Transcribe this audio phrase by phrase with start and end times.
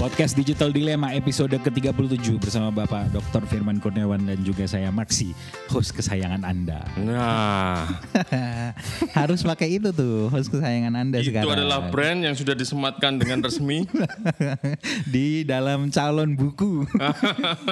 [0.00, 3.44] Podcast Digital Dilema episode ke-37 bersama Bapak Dr.
[3.44, 5.36] Firman Kurniawan dan juga saya Maksi,
[5.68, 6.80] host kesayangan Anda.
[6.96, 7.84] Nah,
[9.20, 11.52] Harus pakai itu tuh, host kesayangan Anda itu sekarang.
[11.52, 13.84] adalah brand yang sudah disematkan dengan resmi.
[15.14, 16.88] di dalam calon buku.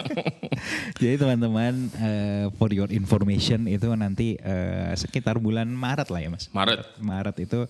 [1.01, 6.53] Jadi teman-teman, eh, for your information itu nanti eh, sekitar bulan Maret lah ya mas.
[6.53, 6.85] Maret.
[7.01, 7.65] Maret itu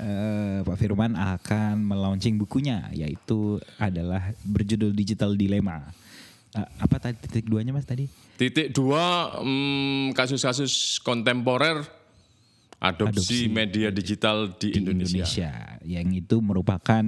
[0.00, 5.90] eh, Pak Firman akan melaunching bukunya, yaitu adalah berjudul Digital Dilema.
[6.54, 8.06] Eh, apa tadi titik duanya mas tadi?
[8.38, 11.82] Titik dua, hmm, kasus-kasus kontemporer
[12.84, 15.24] adopsi, media digital di, di Indonesia.
[15.24, 15.52] Indonesia.
[15.84, 17.04] Yang itu merupakan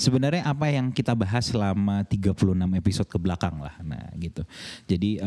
[0.00, 3.76] sebenarnya apa yang kita bahas selama 36 episode ke belakang lah.
[3.84, 4.42] Nah, gitu.
[4.88, 5.20] Jadi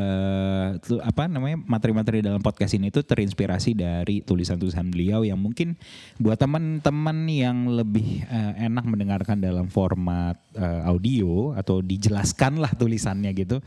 [0.82, 5.78] tu- apa namanya materi-materi dalam podcast ini itu terinspirasi dari tulisan-tulisan beliau yang mungkin
[6.18, 13.32] buat teman-teman yang lebih eh, enak mendengarkan dalam format eh, audio atau dijelaskan lah tulisannya
[13.38, 13.62] gitu.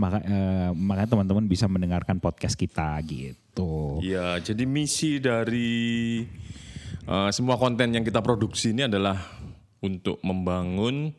[0.00, 4.00] Maka eh, makanya teman-teman bisa mendengarkan podcast kita gitu.
[4.00, 6.20] Iya, jadi misi dari
[7.08, 9.16] uh, semua konten yang kita produksi ini adalah
[9.84, 11.12] untuk membangun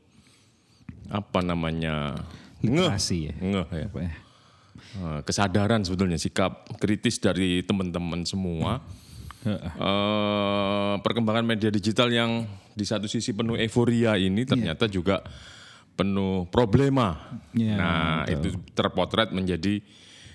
[1.08, 2.18] apa namanya
[2.62, 3.36] Literasi ya.
[3.38, 3.88] ngeh ya.
[3.88, 4.14] Apa ya?
[4.98, 8.82] Uh, kesadaran sebetulnya sikap kritis dari teman-teman semua.
[9.48, 12.44] Eh, perkembangan media digital yang
[12.76, 15.24] di satu sisi penuh euforia ini ternyata juga
[15.96, 17.40] penuh problema.
[17.56, 19.80] Iya, nah, itu terpotret menjadi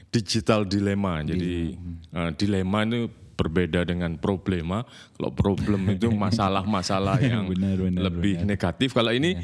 [0.09, 1.21] digital dilema.
[1.21, 1.77] Jadi
[2.09, 3.13] eh, dilema itu
[3.43, 4.87] berbeda dengan problema.
[5.19, 8.95] Kalau problem itu masalah-masalah yang Benar, benar, lebih negatif.
[8.95, 9.35] Kalau ini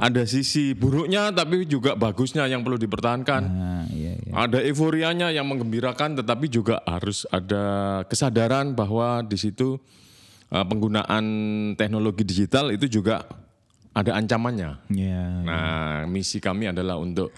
[0.00, 3.42] ada sisi buruknya tapi juga bagusnya yang perlu dipertahankan.
[3.44, 4.32] Nah, iya, iya.
[4.32, 9.76] Ada euforianya yang menggembirakan, tetapi juga harus ada kesadaran bahwa di situ
[10.48, 11.24] uh, penggunaan
[11.76, 13.28] teknologi digital itu juga
[13.92, 14.88] ada ancamannya.
[14.88, 15.24] Iya.
[15.44, 17.28] Nah, misi kami adalah untuk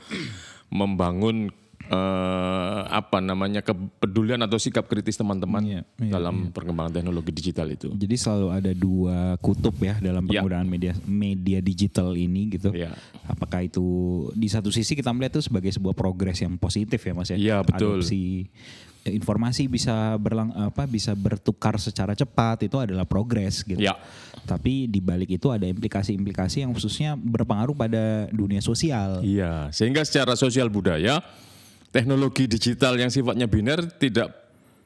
[0.71, 1.51] membangun
[1.87, 7.93] eh, apa namanya kepedulian atau sikap kritis teman-teman Iya, iya, dalam perkembangan teknologi digital itu.
[7.93, 10.41] Jadi selalu ada dua kutub ya dalam Ya.
[10.41, 12.73] penggunaan media media digital ini gitu.
[12.73, 12.95] Ya.
[13.27, 13.85] Apakah itu
[14.33, 17.37] di satu sisi kita melihat itu sebagai sebuah progres yang positif ya Mas ya.
[17.37, 18.01] Iya, betul.
[18.01, 18.49] Adopsi
[19.05, 23.81] eh, informasi bisa berlang apa bisa bertukar secara cepat itu adalah progres gitu.
[23.81, 23.97] Ya.
[24.45, 29.25] Tapi di balik itu ada implikasi-implikasi yang khususnya berpengaruh pada dunia sosial.
[29.25, 31.25] Iya, sehingga secara sosial budaya
[31.95, 34.35] teknologi digital yang sifatnya biner tidak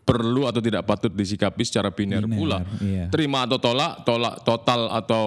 [0.04, 2.58] perlu atau tidak patut disikapi secara biner, Biner, pula.
[2.80, 3.12] iya.
[3.12, 5.26] Terima atau tolak, tolak total atau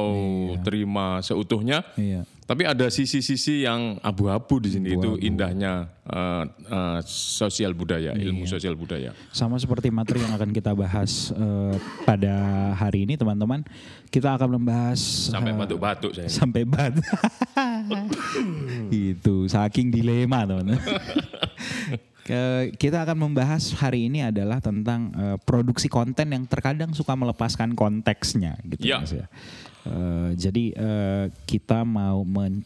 [0.65, 1.85] terima seutuhnya.
[1.93, 2.25] Iya.
[2.51, 8.51] Tapi ada sisi-sisi yang abu-abu di sini itu indahnya eh, eh, sosial budaya, ilmu Iya.
[8.59, 9.15] sosial budaya.
[9.31, 12.35] Sama seperti materi yang akan kita bahas eh, pada
[12.75, 13.63] hari ini teman-teman,
[14.11, 14.99] kita akan membahas
[15.31, 16.27] Sampai batuk-batuk saya.
[16.27, 16.91] sampai bat.
[18.91, 20.75] itu saking dilema teman-teman.
[22.31, 27.75] Ke- kita akan membahas hari ini adalah tentang eh, produksi konten yang terkadang suka melepaskan
[27.75, 29.03] konteksnya gitu Ya.
[29.03, 29.27] Mas ya.
[29.81, 32.21] Eh, jadi eh, kita mau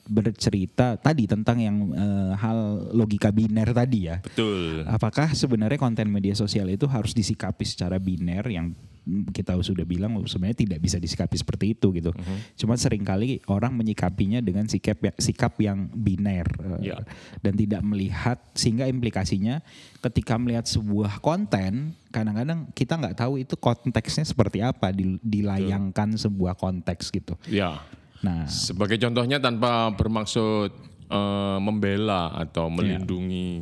[0.06, 4.20] bercerita tadi tentang yang eh, hal logika biner tadi ya.
[4.22, 4.84] Betul.
[4.86, 10.66] Apakah sebenarnya konten media sosial itu harus disikapi secara biner yang kita sudah bilang sebenarnya
[10.66, 12.10] tidak bisa disikapi seperti itu gitu.
[12.56, 16.50] Cuma sering kali orang menyikapinya dengan sikap ya- sikap yang biner
[16.82, 16.98] eh, Ya.
[17.40, 19.62] dan tidak melihat sehingga implikasinya
[20.02, 26.56] ketika melihat sebuah konten kadang-kadang kita nggak tahu itu konteksnya seperti apa dil- dilayangkan sebuah
[26.56, 27.38] konteks gitu.
[27.46, 27.86] Ya.
[28.20, 30.74] Nah, Sebagai contohnya tanpa bermaksud
[31.06, 33.62] eh, membela atau melindungi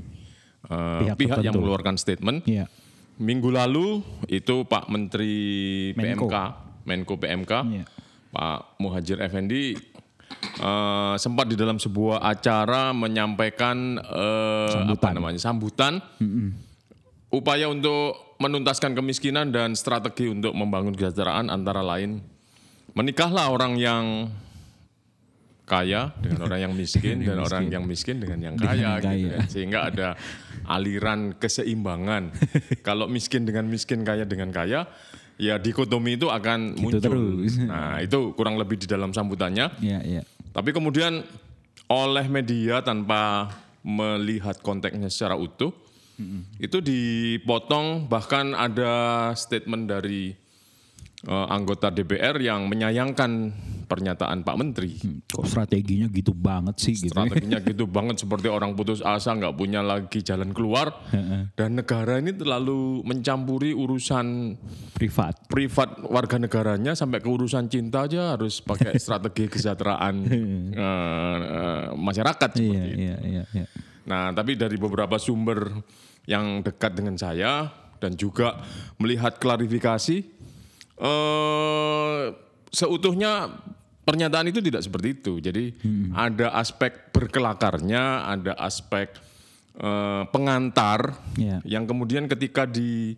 [0.64, 2.48] eh, Pihak pihak, yang mengeluarkan statement.
[2.48, 2.72] ya.
[3.22, 5.36] Minggu lalu itu Pak Menteri
[5.94, 6.26] Menko.
[6.26, 6.36] PMK,
[6.86, 7.86] Menko PMK, Iya.
[8.34, 9.78] Pak Muhajir Effendi
[10.58, 16.02] eh, sempat di dalam sebuah acara menyampaikan eh, apa namanya sambutan
[17.30, 22.26] upaya untuk menuntaskan kemiskinan dan strategi untuk membangun kesejahteraan antara lain
[22.94, 24.34] menikahlah orang yang
[25.64, 29.16] kaya dengan orang yang miskin dan orang yang miskin dengan yang kaya, yang kaya.
[29.16, 29.48] gitu kan.
[29.48, 30.08] sehingga ada
[30.68, 32.36] aliran keseimbangan
[32.88, 34.88] kalau miskin dengan miskin kaya dengan kaya
[35.40, 37.58] ya dikotomi itu akan muncul terus.
[37.64, 40.22] nah itu kurang lebih di dalam sambutannya Ya, ya.
[40.52, 41.24] tapi kemudian
[41.90, 43.52] oleh media tanpa
[43.84, 45.76] melihat konteksnya secara utuh,
[46.56, 50.32] itu dipotong bahkan ada statement dari
[51.28, 53.52] eh, anggota DPR yang menyayangkan
[53.84, 54.96] pernyataan Pak Menteri.
[55.28, 57.12] Kok strateginya gitu banget sih gitu.
[57.12, 60.92] Strateginya gitu banget seperti orang putus asa nggak punya lagi jalan keluar
[61.54, 64.56] dan negara ini terlalu mencampuri urusan
[64.94, 65.46] Privat.
[65.48, 72.50] privat warga negaranya sampai ke urusan cinta aja harus pakai strategi kesejahteraan eh, eh, masyarakat
[72.54, 73.02] Iya, seperti itu.
[73.02, 73.68] iya, iya, iya.
[74.04, 75.72] Nah, tapi dari beberapa sumber
[76.24, 78.60] yang dekat dengan saya dan juga
[78.96, 80.18] melihat klarifikasi,
[81.00, 82.24] eh,
[82.74, 83.54] seutuhnya
[84.04, 85.40] pernyataan itu tidak seperti itu.
[85.40, 85.78] Jadi
[86.12, 89.14] ada aspek berkelakarnya, ada aspek
[89.74, 91.62] eh, pengantar Iya.
[91.66, 93.18] yang kemudian ketika dikutip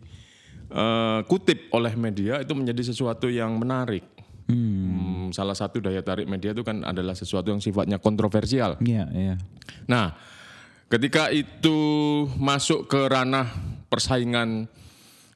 [1.72, 4.04] oleh media itu menjadi sesuatu yang menarik.
[4.46, 8.78] Hmm, salah satu daya tarik media itu kan adalah sesuatu yang sifatnya kontroversial.
[8.78, 9.36] Iya, iya.
[9.90, 10.14] Nah,
[10.86, 11.76] ketika itu
[12.38, 13.50] masuk ke ranah
[13.90, 14.70] persaingan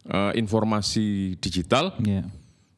[0.06, 2.26] eh, informasi digital, Iya.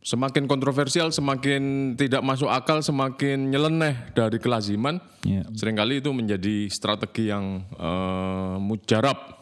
[0.02, 5.46] Semakin kontroversial, semakin tidak masuk akal, semakin nyeleneh dari kelaziman, Iya.
[5.54, 9.38] sering kali itu menjadi strategi yang eh, mujarab.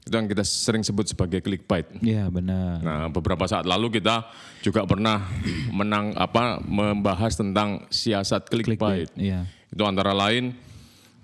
[0.00, 1.84] Itu yang kita sering sebut sebagai clickbait.
[2.00, 2.80] Iya, benar.
[2.80, 4.24] Nah, beberapa saat lalu kita
[4.64, 5.28] juga pernah
[5.70, 9.12] menang apa membahas tentang siasat clickbait.
[9.14, 9.44] Iya.
[9.68, 10.56] Itu antara lain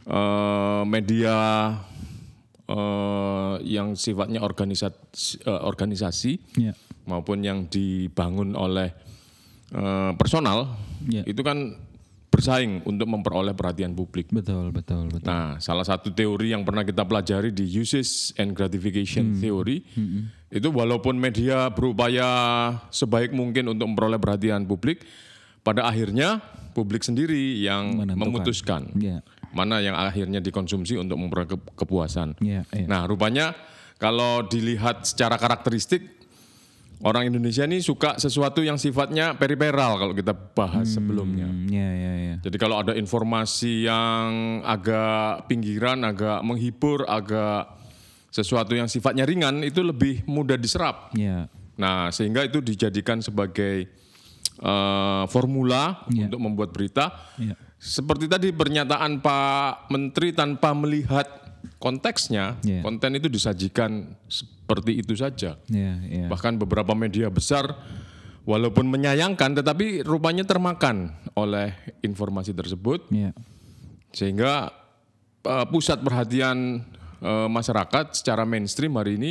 [0.06, 1.34] eh, media
[2.68, 6.74] eh, yang sifatnya organisasi, eh, organisasi Iya.
[7.06, 8.90] Maupun yang dibangun oleh
[9.68, 11.22] eh, personal Iya.
[11.24, 11.74] itu kan
[12.26, 14.28] bersaing untuk memperoleh perhatian publik.
[14.28, 15.24] Betul, betul, betul.
[15.24, 19.40] Nah, salah satu teori yang pernah kita pelajari di usage and gratification Hmm.
[19.40, 19.80] theory
[20.48, 22.28] itu walaupun media berupaya
[22.90, 25.00] sebaik mungkin untuk memperoleh perhatian publik,
[25.62, 26.38] pada akhirnya
[26.72, 28.20] publik sendiri yang Menentukan.
[28.20, 29.24] memutuskan Iya.
[29.50, 32.36] mana yang akhirnya dikonsumsi untuk memperoleh ke- kepuasan.
[32.38, 32.86] Iya, iya.
[32.86, 33.56] Nah, rupanya
[33.96, 36.15] kalau dilihat secara karakteristik
[37.02, 41.44] orang Indonesia ini suka sesuatu yang sifatnya periferal kalau kita bahas sebelumnya.
[41.44, 42.34] Hmm, Iya, iya, iya.
[42.40, 44.28] Jadi kalau ada informasi yang
[44.62, 47.68] agak pinggiran, agak menghibur, agak
[48.30, 51.12] sesuatu yang sifatnya ringan itu lebih mudah diserap.
[51.12, 51.48] Iya.
[51.76, 53.88] Nah, sehingga itu dijadikan sebagai
[54.56, 56.32] eh, formula Iya.
[56.32, 57.12] untuk membuat berita.
[57.36, 57.52] Iya.
[57.76, 61.45] Seperti tadi pernyataan Pak Menteri tanpa melihat
[61.76, 62.80] konteksnya, Iya.
[62.80, 65.58] konten itu disajikan seperti itu saja.
[65.68, 66.26] Iya, iya.
[66.26, 67.70] Bahkan beberapa media besar
[68.46, 73.34] walaupun menyayangkan tetapi rupanya termakan oleh informasi tersebut Iya.
[74.10, 74.70] sehingga
[75.42, 76.82] eh, pusat perhatian
[77.20, 79.30] eh, masyarakat secara mainstream hari ini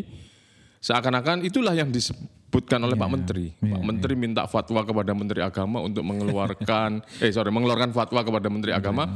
[0.80, 3.52] seakan-akan itulah yang disebutkan oleh Pak Menteri.
[3.58, 8.72] Pak Menteri minta fatwa kepada Menteri Agama untuk mengeluarkan eh sorry mengeluarkan fatwa kepada Menteri
[8.72, 9.10] Agama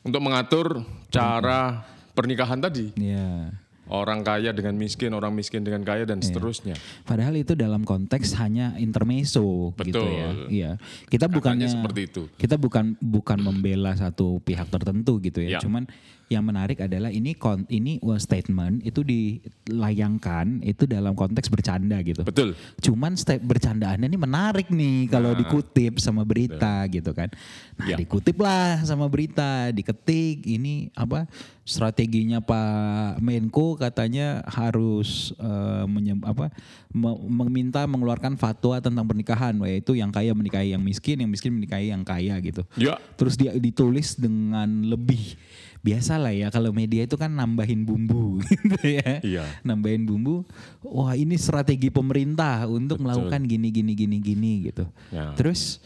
[0.00, 0.80] untuk mengatur
[1.12, 1.84] cara
[2.14, 2.92] pernikahan tadi.
[2.96, 3.54] Iya.
[3.90, 6.78] Orang kaya dengan miskin, orang miskin dengan kaya dan seterusnya.
[7.02, 10.14] Padahal itu dalam konteks hanya intermezzo gitu Betul.
[10.14, 10.28] ya.
[10.46, 10.70] Iya.
[11.10, 12.22] Kita bukannya seperti itu.
[12.38, 15.58] Kita bukan bukan membela satu pihak tertentu gitu ya.
[15.58, 15.60] Ya.
[15.60, 15.90] Cuman
[16.30, 17.34] yang menarik adalah ini
[17.66, 22.22] ini uh, statement itu dilayangkan itu dalam konteks bercanda gitu.
[22.22, 22.54] Betul.
[22.78, 27.34] Cuman step bercandaannya ini menarik nih kalau dikutip sama berita gitu kan.
[27.74, 27.96] Nah, Ya.
[27.98, 31.26] dikutip lah sama berita, diketik ini apa
[31.66, 36.54] strateginya Pak Menko katanya harus eh, menyem- apa
[36.94, 41.90] me- meminta mengeluarkan fatwa tentang pernikahan yaitu yang kaya menikahi yang miskin, yang miskin menikahi
[41.90, 42.62] yang kaya gitu.
[42.78, 45.34] Ya, Terus dia ditulis dengan lebih
[45.80, 49.20] biasa lah ya kalau media itu kan nambahin bumbu gitu ya.
[49.24, 49.44] Iya.
[49.64, 50.44] Nambahin bumbu.
[50.84, 54.84] Wah, ini strategi pemerintah untuk melakukan gini gini gini gini gitu.
[55.08, 55.32] Ya.
[55.34, 55.80] Terus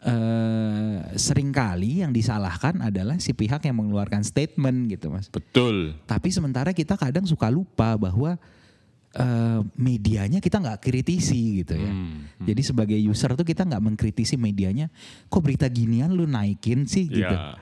[0.00, 5.28] eh sering kali yang disalahkan adalah si pihak yang mengeluarkan statement gitu, Mas.
[5.28, 5.92] betul.
[6.08, 8.40] Tapi sementara kita kadang suka lupa bahwa
[9.12, 11.92] eh, medianya kita nggak kritisi gitu ya.
[12.46, 14.88] Jadi sebagai user tuh kita nggak mengkritisi medianya.
[15.28, 17.34] Kok berita ginian lu naikin sih gitu.
[17.34, 17.58] Ya.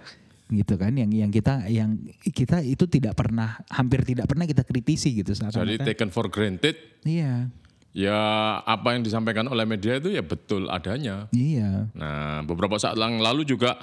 [0.49, 5.13] Gitu kan yang yang kita yang kita itu tidak pernah hampir tidak pernah kita kritisi
[5.13, 6.73] gitu saat Jadi taken for granted
[7.05, 7.53] Iya.
[7.93, 8.21] ya
[8.65, 11.29] apa yang disampaikan oleh media itu ya betul adanya.
[11.37, 11.93] Iya.
[11.93, 13.77] Nah, beberapa saat yang lalu juga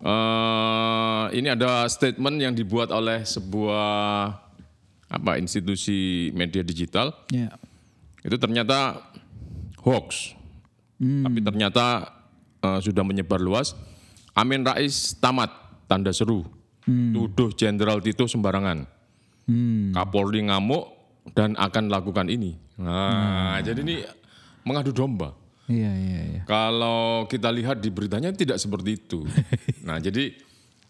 [0.00, 4.30] eh ini ada statement yang dibuat oleh sebuah
[5.10, 7.50] apa institusi media digital Iya.
[8.22, 9.10] itu ternyata
[9.82, 10.38] hoax.
[11.00, 12.14] Tapi ternyata
[12.62, 13.74] eh, sudah menyebar luas.
[14.32, 15.50] Amin Rais tamat
[15.90, 16.46] tanda seru.
[16.86, 18.86] Tuduh Jenderal Tito sembarangan.
[19.50, 19.90] Hmm.
[19.90, 20.86] Kapolri ngamuk
[21.34, 22.54] dan akan lakukan ini.
[22.78, 24.06] Nah, jadi ini
[24.62, 25.34] mengadu domba.
[25.66, 26.42] Iya, iya, iya.
[26.46, 29.26] Kalau kita lihat di beritanya tidak seperti itu.
[29.86, 30.34] nah, jadi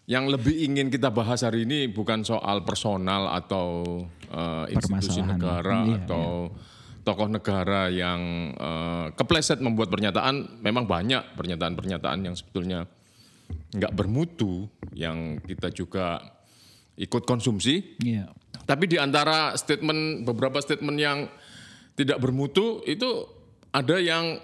[0.09, 6.05] yang lebih ingin kita bahas hari ini bukan soal personal atau eh, institusi negara Iya,
[6.05, 6.49] atau
[7.01, 12.85] tokoh negara yang uh, kepleset membuat pernyataan memang banyak pernyataan-pernyataan yang sebetulnya
[13.71, 16.19] nggak bermutu yang kita juga
[16.99, 17.97] ikut konsumsi.
[18.03, 18.29] Iya.
[18.67, 21.25] Tapi di antara statement beberapa statement yang
[21.95, 23.27] tidak bermutu itu
[23.71, 24.39] ada yang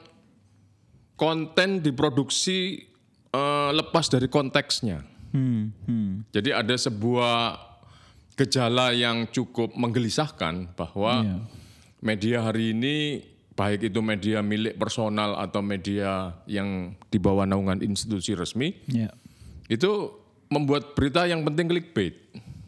[1.19, 2.87] konten diproduksi
[3.33, 5.03] uh, lepas dari konteksnya.
[5.33, 6.31] Hmm, hmm.
[6.31, 7.59] Jadi ada sebuah
[8.37, 11.37] gejala yang cukup menggelisahkan bahwa Iya.
[11.99, 13.25] media hari ini
[13.57, 19.09] baik itu media milik personal atau media yang di bawah naungan institusi resmi Iya.
[19.65, 20.13] itu
[20.47, 22.15] membuat berita yang penting clickbait.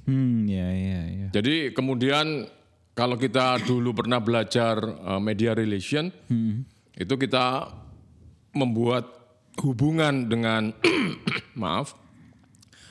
[0.04, 1.28] Hmm, ya, ya, ya.
[1.32, 2.50] Jadi kemudian
[2.92, 6.10] kalau kita dulu pernah belajar uh, media relation,
[6.92, 7.72] itu kita
[8.52, 9.08] membuat
[9.62, 10.76] hubungan dengan
[11.62, 11.96] maaf,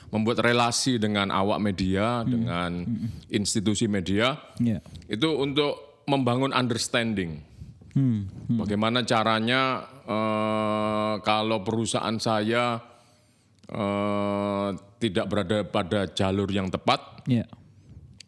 [0.09, 2.81] membuat relasi dengan awak media, dengan
[3.29, 4.81] institusi media, Iya.
[5.05, 7.45] itu untuk membangun understanding.
[7.99, 12.79] Hmm, Bagaimana caranya eh, kalau perusahaan saya
[13.67, 14.69] eh,
[15.03, 17.43] tidak berada pada jalur yang tepat, Iya.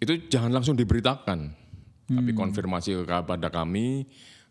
[0.03, 1.55] itu jangan langsung diberitakan,
[2.11, 4.03] tapi konfirmasi kepada kami,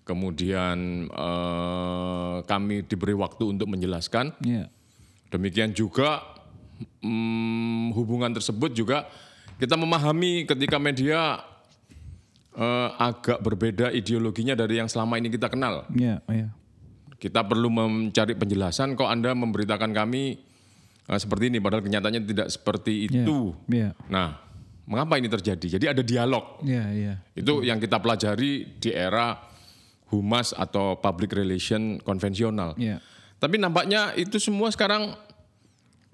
[0.09, 4.33] kemudian eh, kami diberi waktu untuk menjelaskan.
[4.41, 4.73] Iya.
[5.31, 6.25] Demikian juga
[7.05, 9.05] mm, hubungan tersebut juga
[9.61, 11.45] kita memahami ketika media
[12.53, 15.87] eh, agak berbeda ideologinya dari yang selama ini kita kenal.
[15.93, 16.49] Iya, iya.
[17.21, 20.23] Kita perlu mencari penjelasan kok Anda memberitakan kami
[21.07, 23.25] eh, seperti ini padahal kenyataannya tidak seperti Iya.
[23.25, 23.39] itu.
[23.67, 23.93] Iya.
[24.09, 24.41] Nah,
[24.87, 25.79] mengapa ini terjadi?
[25.79, 26.63] Jadi ada dialog.
[26.65, 27.15] Iya, iya.
[27.33, 29.37] Itu yang kita pelajari di era
[30.11, 32.75] humas atau public relation konvensional.
[32.75, 32.99] Iya.
[33.39, 35.15] Tapi nampaknya itu semua sekarang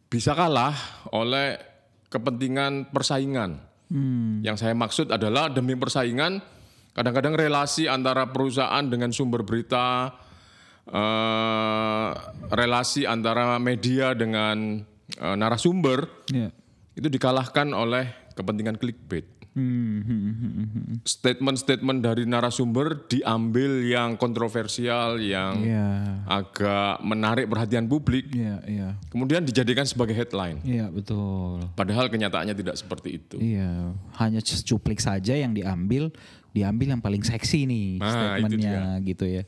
[0.07, 0.77] bisa kalah
[1.11, 1.59] oleh
[2.07, 3.66] kepentingan persaingan.
[4.43, 6.43] Yang saya maksud adalah demi persaingan,
[6.91, 10.11] kadang-kadang relasi antara perusahaan dengan sumber berita,
[10.91, 12.11] eh,
[12.51, 16.51] relasi antara media dengan eh, narasumber Iya.
[16.99, 19.36] itu dikalahkan oleh kepentingan clickbait.
[21.07, 25.89] Statement-statement dari narasumber diambil yang kontroversial, yang Iya.
[26.29, 28.89] agak menarik perhatian publik, Iya, iya.
[29.09, 30.61] kemudian dijadikan sebagai headline.
[30.61, 31.65] Iya, betul.
[31.73, 33.37] Padahal kenyataannya tidak seperti itu.
[33.41, 36.13] Iya, hanya secuplik saja yang diambil,
[36.53, 39.43] diambil yang paling seksi nih Nah, statementnya gitu ya.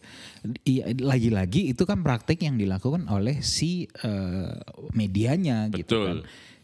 [0.65, 4.57] Iya, lagi-lagi itu kan praktik yang dilakukan oleh si eh,
[4.93, 6.07] medianya gitu Betul.
[6.07, 6.19] kan.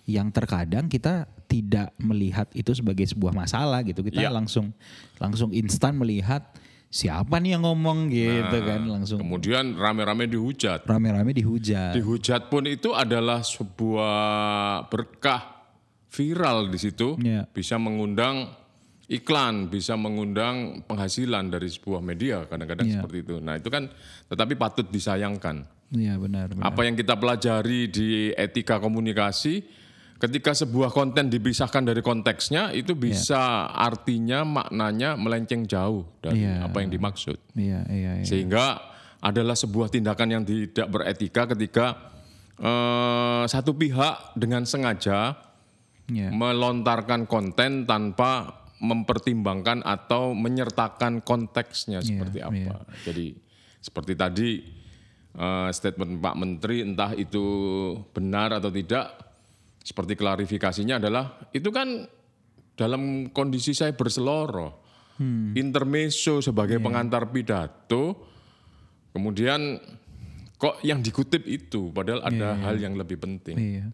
[0.04, 4.00] Yang terkadang kita tidak melihat itu sebagai sebuah masalah gitu.
[4.00, 4.32] Kita Iya.
[4.32, 4.72] langsung
[5.16, 6.42] langsung instan melihat
[6.88, 10.86] siapa nih yang ngomong gitu kan langsung Kemudian rame-rame dihujat.
[10.86, 11.94] rame-rame dihujat.
[11.94, 14.14] Dihujat pun itu adalah sebuah
[14.86, 15.66] berkah
[16.08, 17.50] viral di situ, Iya.
[17.50, 18.46] bisa mengundang
[19.04, 22.94] iklan, bisa mengundang penghasilan dari sebuah media kadang-kadang Iya.
[23.02, 23.34] seperti itu.
[23.42, 23.90] Nah itu kan,
[24.30, 25.66] tetapi patut disayangkan.
[25.90, 26.48] Iya benar.
[26.50, 26.64] benar.
[26.64, 29.66] Apa yang kita pelajari di etika komunikasi,
[30.16, 36.64] ketika sebuah konten dipisahkan dari konteksnya, itu bisa artinya maknanya melenceng jauh dari Iya.
[36.64, 37.36] apa yang dimaksud.
[37.54, 38.26] Iya, iya, iya.
[38.26, 38.80] Sehingga
[39.20, 41.86] adalah sebuah tindakan yang tidak beretika ketika
[42.54, 45.34] eh, satu pihak dengan sengaja
[46.06, 46.30] Iya.
[46.30, 52.84] melontarkan konten tanpa mempertimbangkan atau menyertakan konteksnya seperti apa.
[53.02, 53.34] Jadi
[53.80, 54.50] seperti tadi
[55.34, 57.42] eh, statement Pak Menteri entah itu
[58.14, 59.23] benar atau tidak,
[59.84, 62.08] seperti klarifikasinya adalah itu kan
[62.74, 64.82] dalam kondisi saya berseloroh,
[65.54, 68.26] intermezzo sebagai pengantar pidato,
[69.14, 69.78] kemudian
[70.58, 73.54] kok yang dikutip itu, padahal ada hal yang lebih penting.
[73.54, 73.86] Iya.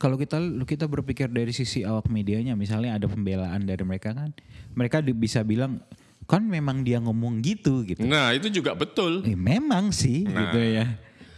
[0.00, 4.32] Kalau kita kita berpikir dari sisi awak medianya, misalnya ada pembelaan dari mereka kan,
[4.74, 5.84] mereka bisa bilang
[6.24, 8.00] kan memang dia ngomong gitu gitu.
[8.08, 9.20] Nah itu juga betul.
[9.28, 10.88] Eh, memang sih gitu ya.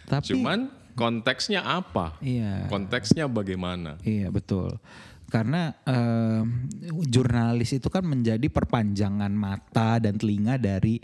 [0.06, 2.16] Tapi Cuman konteksnya apa?
[2.24, 4.00] iya, Konteksnya bagaimana?
[4.02, 4.80] iya betul.
[5.26, 6.70] Karena em,
[7.06, 11.02] jurnalis itu kan menjadi perpanjangan mata dan telinga dari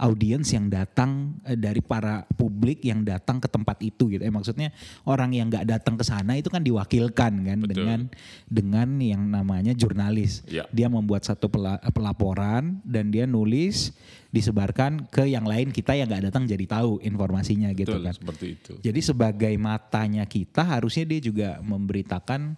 [0.00, 4.24] audiens yang datang eh, dari para publik yang datang ke tempat itu gitu.
[4.24, 4.72] Eh maksudnya
[5.04, 7.76] orang yang nggak datang ke sana itu kan diwakilkan kan Betul.
[7.76, 8.00] dengan
[8.48, 10.40] dengan yang namanya jurnalis.
[10.48, 10.64] Ya.
[10.72, 13.92] Dia membuat satu pela- pelaporan dan dia nulis
[14.32, 18.14] disebarkan ke yang lain kita yang nggak datang jadi tahu informasinya gitu Betul kan.
[18.16, 18.72] seperti itu.
[18.80, 22.56] Jadi sebagai matanya kita harusnya dia juga memberitakan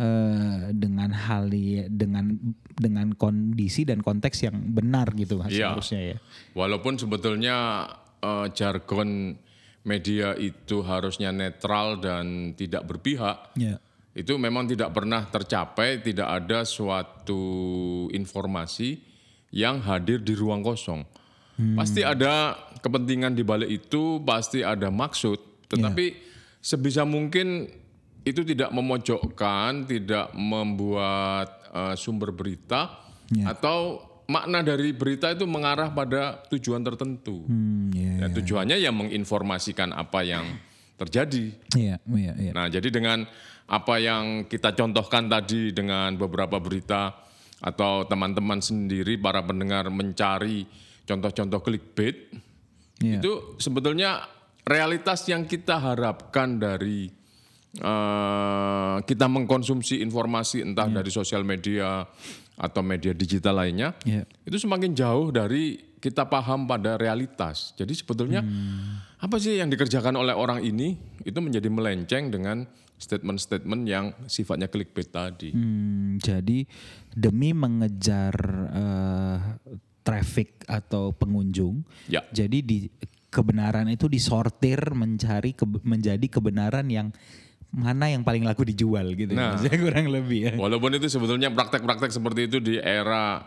[0.00, 1.52] eh, dengan hal
[1.92, 2.32] dengan
[2.72, 5.76] dengan kondisi dan konteks yang benar gitu Iya.
[5.76, 6.18] harusnya ya.
[6.56, 7.84] Walaupun sebetulnya
[8.24, 9.36] eh, jargon
[9.84, 13.80] media itu harusnya netral dan tidak berpihak, Ya.
[14.12, 17.40] itu memang tidak pernah tercapai, tidak ada suatu
[18.12, 19.00] informasi
[19.50, 21.04] yang hadir di ruang kosong.
[21.76, 25.68] Pasti ada kepentingan di balik itu, pasti ada maksud.
[25.68, 26.16] Tetapi
[26.56, 27.68] sebisa mungkin
[28.22, 32.98] itu tidak memojokkan, tidak membuat eh, sumber berita
[33.46, 37.46] atau makna dari berita itu mengarah pada tujuan tertentu.
[37.46, 40.44] Hmm, iya, Ya, tujuannya ya menginformasikan apa yang
[40.98, 41.54] terjadi.
[41.74, 42.52] iya, iya, iya.
[42.52, 43.24] Nah, jadi dengan
[43.66, 47.14] apa yang kita contohkan tadi dengan beberapa berita
[47.62, 50.66] atau teman-teman sendiri para pendengar mencari
[51.06, 52.34] contoh-contoh clickbait
[53.00, 53.16] Iya.
[53.16, 54.26] itu sebetulnya
[54.66, 57.08] realitas yang kita harapkan dari
[57.72, 60.96] eh, kita mengkonsumsi informasi entah Iya.
[60.96, 62.02] dari sosial media
[62.56, 64.26] atau media digital lainnya Iya.
[64.42, 67.76] itu semakin jauh dari kita paham pada realitas.
[67.76, 69.04] Jadi sebetulnya Hmm.
[69.18, 72.64] apa sih yang dikerjakan oleh orang ini itu menjadi melenceng dengan
[72.96, 75.52] statement-statement yang sifatnya clickbait tadi.
[75.52, 76.64] Hmm, jadi
[77.10, 78.32] demi mengejar
[78.72, 79.36] eh,
[80.00, 82.24] traffic atau pengunjung, Ya.
[82.30, 82.88] jadi di
[83.28, 87.08] kebenaran itu disortir mencari kebe- menjadi kebenaran yang
[87.70, 89.30] mana yang paling laku dijual gitu.
[89.34, 89.54] Nah.
[89.54, 90.52] Maksudnya kurang lebih ya.
[90.58, 93.46] Walaupun itu sebetulnya praktek-praktek seperti itu di era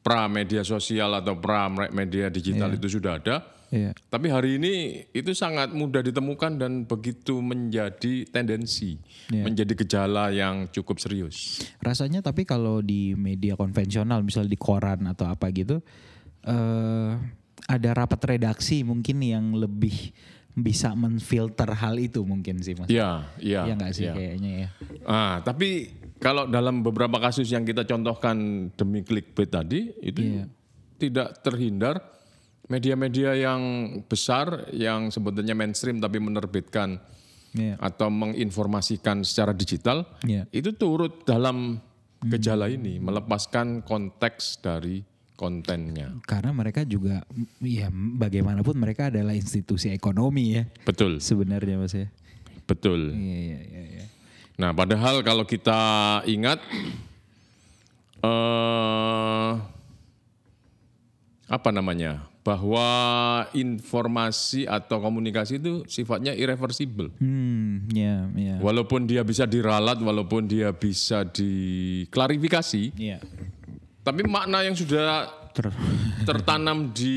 [0.00, 3.36] pra media sosial atau pra media digital itu sudah ada.
[3.70, 3.94] Iya.
[3.94, 8.98] Tapi hari ini itu sangat mudah ditemukan dan begitu menjadi tendensi,
[9.30, 9.46] Iya.
[9.46, 11.62] menjadi gejala yang cukup serius.
[11.78, 15.78] Rasanya tapi kalau di media konvensional, misalnya di koran atau apa gitu,
[16.42, 17.12] eh
[17.70, 20.10] ada rapat redaksi mungkin yang lebih
[20.54, 22.90] bisa menfilter hal itu mungkin sih mas.
[22.90, 23.70] Iya, iya.
[23.70, 24.14] Iya nggak sih iya.
[24.14, 24.68] kayaknya ya.
[25.06, 30.44] Ah, tapi kalau dalam beberapa kasus yang kita contohkan demi clickbait tadi itu Iya.
[31.00, 32.02] tidak terhindar
[32.70, 33.62] media-media yang
[34.06, 37.00] besar yang sebetulnya mainstream tapi menerbitkan
[37.50, 37.74] Iya.
[37.82, 40.46] atau menginformasikan secara digital Iya.
[40.54, 41.82] itu turut dalam
[42.20, 45.00] gejala ini melepaskan konteks dari
[45.40, 46.12] kontennya.
[46.28, 47.24] Karena mereka juga,
[47.64, 52.12] ya bagaimanapun mereka adalah institusi ekonomi ya Betul, sebenarnya mas ya.
[52.68, 53.16] betul.
[53.16, 53.82] Iya iya iya.
[53.96, 54.04] iya.
[54.60, 55.80] Nah, padahal kalau kita
[56.28, 56.60] ingat
[58.20, 59.52] eh
[61.48, 62.28] apa namanya?
[62.40, 62.88] Bahwa
[63.52, 67.12] informasi atau komunikasi itu sifatnya irreversible.
[67.20, 68.56] Hmm, ya ya.
[68.64, 73.20] Walaupun dia bisa diralat, walaupun dia bisa diklarifikasi, Iya.
[74.10, 75.74] Tapi makna yang sudah Ter-
[76.22, 77.14] tertanam di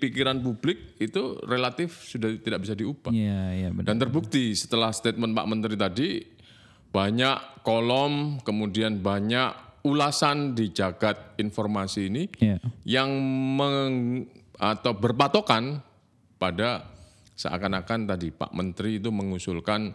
[0.00, 3.12] pikiran publik itu relatif sudah tidak bisa diubah.
[3.12, 3.92] Iya iya benar.
[3.92, 6.08] Dan terbukti setelah statement Pak Menteri tadi
[6.88, 12.56] banyak kolom kemudian banyak ulasan di jagat informasi ini Iya.
[12.88, 13.12] yang
[13.60, 14.24] meng,
[14.56, 15.84] atau berpatokan
[16.40, 16.88] pada
[17.36, 19.92] seakan-akan tadi Pak Menteri itu mengusulkan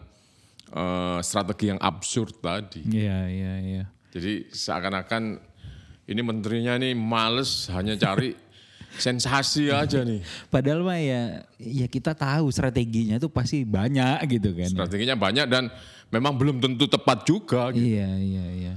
[0.70, 2.86] eh, strategi yang absurd tadi.
[2.86, 3.84] Iya iya iya.
[4.14, 5.49] Jadi seakan-akan
[6.10, 8.34] ini menterinya ini males hanya cari
[9.04, 10.20] sensasi aja nih.
[10.50, 14.66] Padahal mah ya ya kita tahu strateginya itu pasti banyak gitu kan.
[14.66, 14.74] ya.
[14.74, 15.70] Strateginya banyak dan
[16.10, 17.70] memang belum tentu tepat juga.
[17.70, 17.86] gitu.
[17.86, 18.74] Iya iya iya.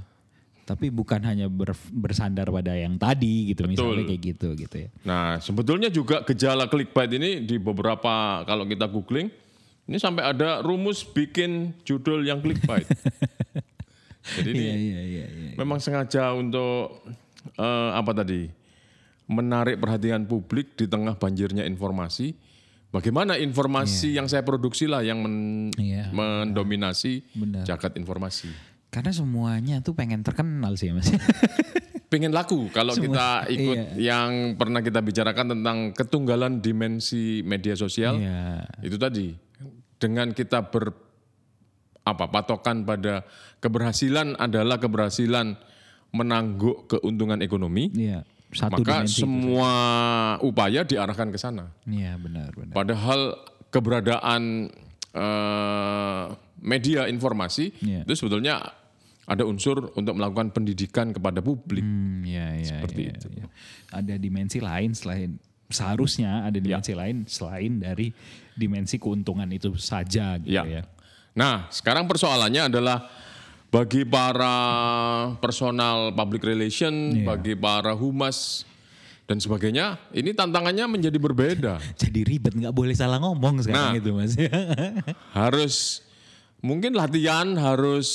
[0.64, 4.90] Tapi bukan hanya ber- bersandar pada yang tadi gitu misalnya kayak gitu gitu ya.
[5.04, 9.28] Nah, sebetulnya juga gejala clickbait ini di beberapa kalau kita googling
[9.84, 12.88] ini sampai ada rumus bikin judul yang clickbait.
[14.40, 15.50] Jadi ini Iya iya iya iya.
[15.60, 17.04] memang sengaja untuk
[17.58, 18.50] eh, apa tadi
[19.30, 22.36] menarik perhatian publik di tengah banjirnya informasi.
[22.94, 26.14] Bagaimana informasi yang saya produksi lah yang men- Iya.
[26.14, 27.66] mendominasi Benar.
[27.66, 28.54] jagat informasi.
[28.94, 31.10] Karena semuanya tuh pengen terkenal sih mas.
[32.14, 34.14] Pengen laku kalau kita ikut iya.
[34.14, 38.22] yang pernah kita bicarakan tentang ketunggalan dimensi media sosial.
[38.22, 38.70] Iya.
[38.86, 39.34] Itu tadi
[39.98, 40.94] dengan kita ber
[42.06, 43.26] apa patokan pada
[43.58, 45.58] keberhasilan adalah keberhasilan
[46.14, 48.22] menangguk keuntungan ekonomi, Iya.
[48.54, 49.74] Satu maka semua
[50.46, 51.74] upaya diarahkan ke sana.
[51.90, 52.74] Iya benar benar.
[52.78, 53.34] Padahal
[53.74, 54.70] keberadaan
[55.10, 56.26] eh,
[56.62, 58.06] media informasi Iya.
[58.06, 58.62] itu sebetulnya
[59.26, 61.82] ada unsur untuk melakukan pendidikan kepada publik.
[61.82, 62.78] Hmm, iya iya.
[62.78, 63.28] Seperti iya, itu.
[63.34, 63.46] iya.
[63.90, 65.42] Ada dimensi lain selain
[65.74, 68.14] seharusnya ada dimensi lain selain dari
[68.54, 70.62] dimensi keuntungan itu saja gitu Ya.
[70.62, 70.82] ya.
[71.34, 73.10] Nah, sekarang persoalannya adalah
[73.74, 74.54] bagi para
[75.42, 77.26] personal public relation, Iya.
[77.26, 78.70] bagi para humas
[79.26, 81.82] dan sebagainya, ini tantangannya menjadi berbeda.
[82.02, 83.98] Jadi ribet nggak boleh salah ngomong sekarang Nah.
[83.98, 84.38] itu mas.
[85.40, 86.06] harus
[86.62, 88.10] mungkin latihan, harus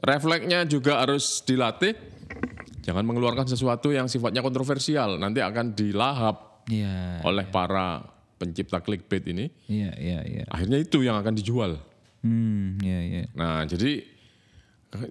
[0.00, 1.92] refleksnya juga harus dilatih.
[2.82, 7.20] Jangan mengeluarkan sesuatu yang sifatnya kontroversial, nanti akan dilahap Iya.
[7.22, 8.00] oleh para
[8.40, 9.52] pencipta clickbait ini.
[9.68, 10.42] Iya iya iya.
[10.48, 11.78] Akhirnya itu yang akan dijual.
[12.24, 13.24] Hmm, iya iya.
[13.34, 14.02] Nah, jadi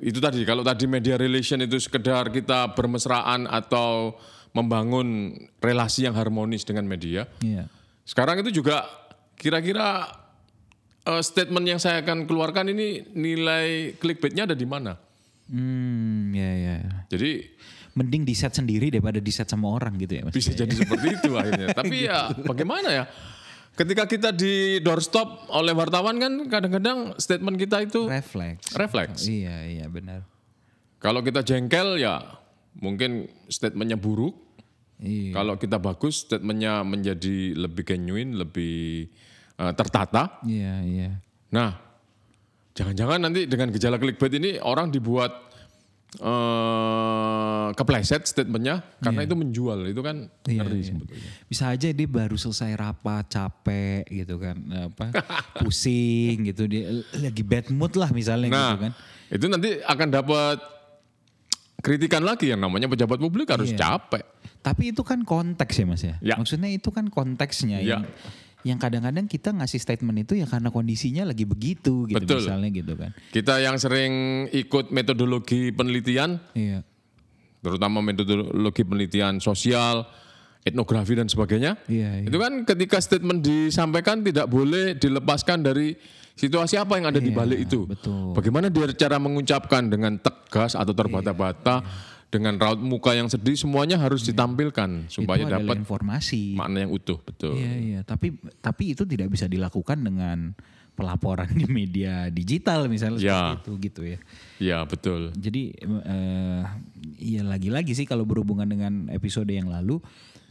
[0.02, 4.14] itu tadi kalau tadi media relation itu sekedar kita bermesraan atau
[4.54, 7.26] membangun relasi yang harmonis dengan media.
[7.42, 7.66] Iya.
[8.06, 8.86] Sekarang itu juga
[9.40, 10.06] kira-kira
[11.08, 15.00] uh, statement yang saya akan keluarkan ini nilai clickbaitnya ada di mana?
[15.50, 16.76] Hmm, ya ya.
[17.10, 17.32] Jadi
[17.92, 20.32] Mending di set sendiri daripada di set sama orang gitu ya Mas.
[20.32, 21.76] bisa jadi seperti itu akhirnya.
[21.76, 23.04] Tapi ya bagaimana ya?
[23.72, 28.76] Ketika kita di doorstop oleh wartawan kan kadang-kadang statement kita itu Refleks.
[28.76, 29.20] refleks.
[29.26, 30.28] Iya iya benar.
[31.00, 32.20] Kalau kita jengkel ya
[32.78, 34.36] mungkin statementnya buruk.
[35.02, 35.34] Iya.
[35.34, 39.10] Kalau kita bagus statementnya menjadi lebih genuine, lebih
[39.58, 40.38] uh, tertata.
[40.46, 41.10] Iya iya.
[41.50, 41.74] Nah,
[42.78, 45.51] jangan-jangan nanti dengan gejala clickbait ini orang dibuat
[46.20, 49.88] uh, kepleset statementnya karena itu menjual.
[49.88, 50.88] Itu kan Iya, ngeri iya.
[50.90, 51.32] sebetulnya.
[51.48, 54.58] Bisa aja dia baru selesai rapat, capek gitu kan,
[54.92, 55.06] apa
[55.64, 58.92] pusing gitu dia lagi bad mood lah misalnya Nah, gitu kan.
[59.32, 60.58] itu nanti akan dapat
[61.80, 63.80] kritikan lagi yang namanya pejabat publik harus Iya.
[63.98, 64.24] capek.
[64.62, 66.16] Tapi itu kan konteks ya mas ya.
[66.22, 66.36] Ya.
[66.38, 67.98] Maksudnya itu kan konteksnya Ya.
[67.98, 68.04] yang
[68.62, 72.46] yang kadang-kadang kita ngasih statement itu ya karena kondisinya lagi begitu gitu Betul.
[72.46, 73.12] misalnya gitu kan.
[73.30, 74.14] Kita yang sering
[74.50, 76.86] ikut metodologi penelitian, Iya.
[77.60, 80.06] terutama metodologi penelitian sosial,
[80.62, 82.28] etnografi dan sebagainya, Iya, iya.
[82.30, 85.98] itu kan ketika statement disampaikan tidak boleh dilepaskan dari
[86.32, 87.90] situasi apa yang ada di Iya, balik itu.
[87.90, 88.34] betul.
[88.34, 91.82] Bagaimana dia cara mengucapkan dengan tegas atau terbata-bata,
[92.32, 96.56] dengan raut muka yang sedih, semuanya harus ditampilkan supaya dapat informasi.
[96.56, 97.60] makna yang utuh, betul.
[97.60, 100.56] Iya iya, tapi tapi itu tidak bisa dilakukan dengan
[100.92, 103.32] pelaporan di media digital misalnya Ya.
[103.36, 104.18] seperti itu gitu ya.
[104.60, 105.36] Ya betul.
[105.36, 105.76] Jadi
[106.08, 106.64] eh
[107.20, 110.00] ya lagi-lagi sih kalau berhubungan dengan episode yang lalu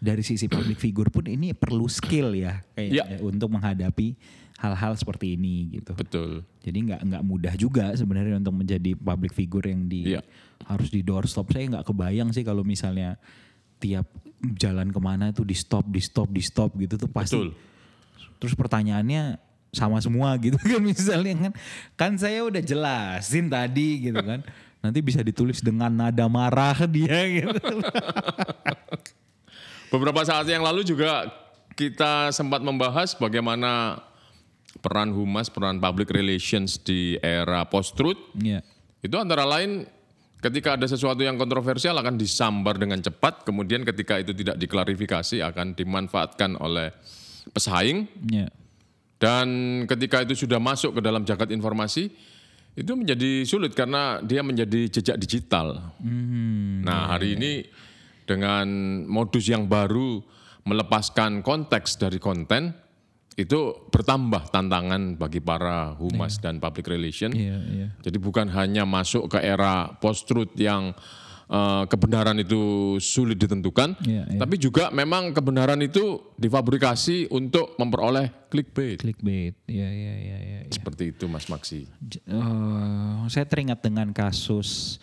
[0.01, 4.17] dari sisi public figure pun ini perlu skill ya kayaknya untuk menghadapi
[4.61, 5.93] hal-hal seperti ini gitu.
[5.97, 6.45] Betul.
[6.61, 10.21] Jadi nggak nggak mudah juga sebenarnya untuk menjadi public figure yang di Iya.
[10.67, 11.53] Harus di doorstop.
[11.53, 13.17] Saya nggak kebayang sih kalau misalnya
[13.81, 14.07] tiap
[14.57, 17.37] jalan ke mana tuh di stop, di stop, di stop gitu tuh pasti.
[17.37, 17.49] Betul.
[18.41, 21.53] Terus pertanyaannya sama semua gitu kan misalnya kan.
[21.97, 24.45] Kan saya udah jelasin tadi gitu kan.
[24.81, 27.69] Nanti bisa ditulis dengan nada marah dia gitu.
[29.91, 31.29] Beberapa saat yang lalu juga
[31.77, 34.01] kita sempat membahas bagaimana
[34.79, 38.19] peran humas, peran public relations di era post-truth.
[38.39, 38.63] Iya.
[39.03, 39.85] Itu antara lain
[40.41, 45.77] ketika ada sesuatu yang kontroversial akan disambar dengan cepat, kemudian ketika itu tidak diklarifikasi akan
[45.77, 46.93] dimanfaatkan oleh
[47.53, 48.49] pesaing Iya.
[49.21, 49.49] dan
[49.89, 52.09] ketika itu sudah masuk ke dalam jagat informasi
[52.73, 55.93] itu menjadi sulit karena dia menjadi jejak digital.
[56.01, 57.67] Hmm, Nah, hari ini
[58.25, 58.67] dengan
[59.11, 60.23] modus yang baru
[60.65, 62.71] melepaskan konteks dari konten
[63.39, 67.31] itu bertambah tantangan bagi para humas dan public relation.
[67.31, 67.89] Iya, iya.
[68.03, 70.91] Jadi bukan hanya masuk ke era post truth yang
[71.51, 74.39] eh, kebenaran itu sulit ditentukan, Iya, iya.
[74.39, 78.99] tapi juga memang kebenaran itu difabrikasi untuk memperoleh clickbait.
[78.99, 79.55] Clickbait.
[79.71, 80.39] Iya, iya, iya.
[80.43, 80.61] iya.
[80.71, 81.87] Seperti itu Mas Maksi.
[81.87, 84.99] Eh, saya teringat dengan kasus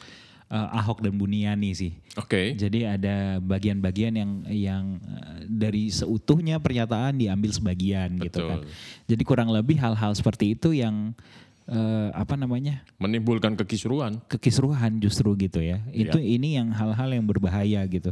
[0.52, 1.92] eh, Ahok dan Buniani sih.
[2.18, 2.56] Oke.
[2.58, 8.60] Jadi ada bagian-bagian yang yang eh, dari seutuhnya pernyataan diambil sebagian gitu kan.
[8.64, 8.72] Betul.
[9.08, 11.14] Jadi kurang lebih hal-hal seperti itu yang
[11.68, 14.24] eh, apa namanya Menimbulkan kekisruan.
[14.32, 15.84] kekisruhan justru gitu ya.
[15.92, 18.12] Itu ini yang hal-hal yang berbahaya gitu.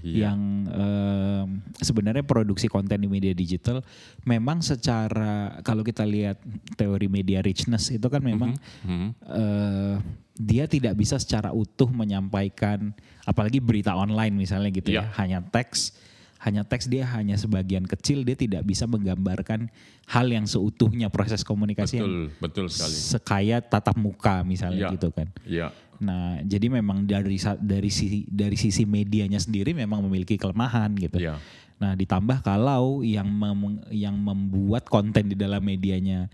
[0.00, 0.28] Iya.
[0.28, 3.84] Yang em, sebenarnya produksi konten di media digital
[4.22, 6.40] memang secara kalau kita lihat
[6.74, 9.12] teori media richness itu kan memang Hmm.
[9.22, 9.96] eh,
[10.34, 15.12] dia tidak bisa secara utuh menyampaikan apalagi berita online misalnya gitu ya Iya.
[15.16, 15.92] hanya teks
[16.40, 19.68] hanya teks dia hanya sebagian kecil dia tidak bisa menggambarkan
[20.08, 22.96] hal yang seutuhnya proses komunikasi yang Betul, betul sekali.
[22.96, 24.94] sekaya tatap muka misalnya Iya.
[24.96, 25.68] gitu kan Iya.
[26.00, 31.36] Nah jadi memang dari dari sisi dari sisi medianya sendiri memang memiliki kelemahan gitu Iya.
[31.80, 36.28] Nah, ditambah kalau yang mem- yang membuat konten di dalam medianya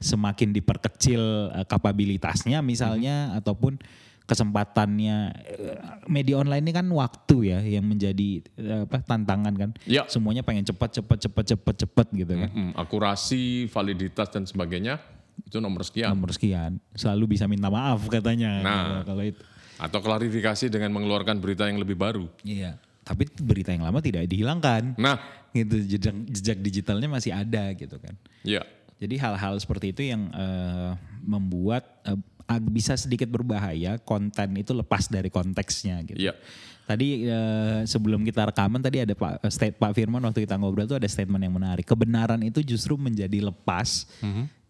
[0.00, 3.38] semakin diperkecil eh, kapabilitasnya misalnya Mm-hmm.
[3.44, 3.72] ataupun
[4.26, 5.16] kesempatannya
[5.52, 5.76] eh,
[6.08, 9.70] media online ini kan waktu ya yang menjadi eh, apa tantangan kan.
[9.84, 10.08] Ya.
[10.08, 12.48] Semuanya pengen cepat cepat cepat cepat cepat gitu kan.
[12.48, 14.96] Mm, akurasi, validitas dan sebagainya
[15.42, 16.10] itu nomor sekian.
[16.10, 19.02] Nomor sekian, selalu bisa minta maaf katanya Nah.
[19.02, 19.42] kalau- itu.
[19.76, 22.24] Atau klarifikasi dengan mengeluarkan berita yang lebih baru.
[22.40, 22.80] Iya.
[23.04, 24.96] Tapi berita yang lama tidak dihilangkan.
[24.96, 25.20] Nah,
[25.52, 28.12] Gitu jejak jejak digitalnya masih ada gitu kan.
[28.42, 28.60] ya.
[28.96, 32.24] Jadi hal-hal seperti itu yang eh, membuat ag-
[32.66, 36.16] bisa sedikit berbahaya konten itu lepas dari konteksnya gitu.
[36.18, 36.32] Iya.
[36.86, 40.86] Tadi eh, sebelum kita rekaman tadi ada Pak eh, state Pak Firman waktu kita ngobrol
[40.86, 41.82] tuh ada statement yang menarik.
[41.82, 44.06] Kebenaran itu justru menjadi lepas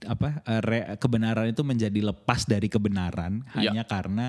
[0.03, 3.71] apa eh, re- kebenaran itu menjadi lepas dari kebenaran Iya.
[3.71, 4.27] hanya karena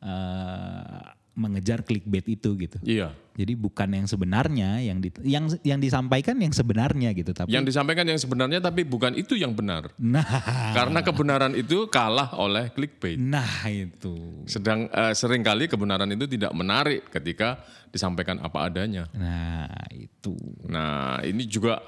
[0.00, 1.00] eh,
[1.38, 2.76] mengejar clickbait itu gitu.
[2.82, 3.14] Iya.
[3.32, 8.02] Jadi bukan yang sebenarnya yang di- yang yang disampaikan yang sebenarnya gitu tapi Yang disampaikan
[8.02, 9.94] yang sebenarnya tapi bukan itu yang benar.
[9.94, 10.26] nah
[10.74, 13.14] Karena kebenaran itu kalah oleh clickbait.
[13.14, 14.42] nah itu.
[14.44, 19.06] Sedang eh, sering kali kebenaran itu tidak menarik ketika disampaikan apa adanya.
[19.14, 20.34] Nah, itu.
[20.66, 21.78] Nah, ini juga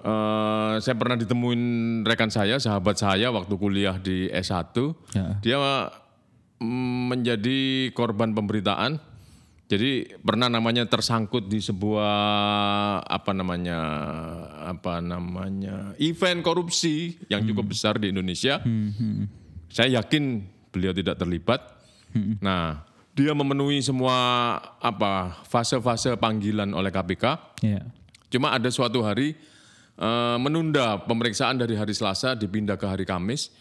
[0.00, 1.62] eh, saya pernah ditemuin
[2.02, 4.72] rekan saya, sahabat saya waktu kuliah di S1.
[5.12, 5.28] Ya.
[5.40, 5.56] Dia
[6.60, 9.00] menjadi korban pemberitaan.
[9.70, 12.18] Jadi pernah namanya tersangkut di sebuah
[13.06, 13.78] apa namanya
[14.66, 18.58] apa namanya event korupsi yang cukup besar di Indonesia.
[19.70, 20.42] Saya yakin
[20.74, 21.62] beliau tidak terlibat.
[22.42, 22.82] Nah,
[23.14, 24.18] dia memenuhi semua
[24.82, 27.24] apa fase-fase panggilan oleh KPK.
[27.62, 27.86] Ya.
[28.26, 29.38] Cuma ada suatu hari
[29.94, 33.54] eh, menunda pemeriksaan dari hari Selasa dipindah ke hari Kamis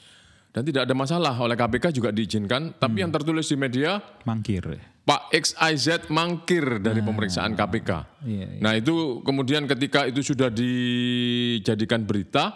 [0.49, 2.73] dan tidak ada masalah oleh KPK juga diizinkan.
[2.75, 4.65] Tapi yang tertulis di media Mangkir.
[4.99, 7.91] Pak XIZ mangkir dari pemeriksaan KPK.
[8.29, 12.53] Iya, Nah itu kemudian ketika itu sudah dijadikan berita,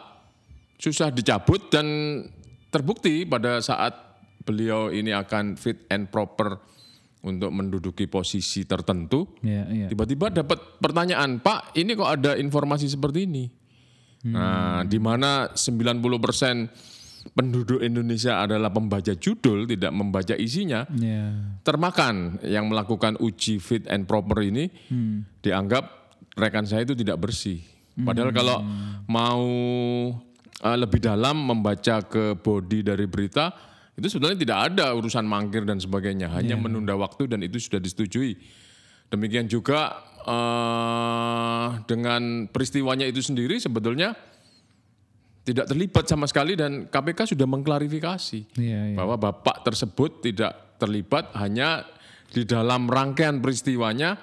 [0.78, 1.86] susah dicabut dan
[2.70, 3.98] terbukti pada saat
[4.46, 6.62] beliau ini akan fit and proper
[7.26, 9.88] untuk menduduki posisi tertentu, Ya, ya.
[9.90, 13.48] tiba-tiba dapat pertanyaan, Pak ini kok ada informasi seperti ini?
[14.30, 21.32] Nah di mana 90% penduduk Indonesia adalah pembaca judul, tidak membaca isinya, Ya.
[21.64, 24.68] termakan yang melakukan uji fit and proper ini
[25.40, 25.88] dianggap
[26.36, 27.64] rekan saya itu tidak bersih.
[27.94, 28.58] Padahal kalau
[29.08, 29.46] mau
[30.64, 33.54] uh, lebih dalam membaca ke body dari berita
[33.94, 38.42] itu sebenarnya tidak ada urusan mangkir dan sebagainya, hanya menunda waktu dan itu sudah disetujui.
[39.14, 44.18] Demikian juga uh, dengan peristiwanya itu sendiri sebetulnya
[45.44, 48.96] tidak terlibat sama sekali dan KPK sudah mengklarifikasi Iya, iya.
[48.96, 51.84] bahwa bapak tersebut tidak terlibat hanya
[52.30, 54.16] di dalam rangkaian peristiwanya